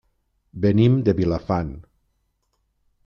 Venim 0.63 0.95
de 1.09 1.15
Vilafant. 1.19 1.71